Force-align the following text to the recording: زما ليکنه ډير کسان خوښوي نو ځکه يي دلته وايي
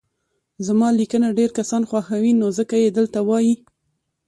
زما 0.67 0.87
ليکنه 0.99 1.27
ډير 1.39 1.51
کسان 1.59 1.81
خوښوي 1.89 2.31
نو 2.41 2.47
ځکه 2.57 2.75
يي 2.83 2.89
دلته 2.97 3.19
وايي 3.29 3.55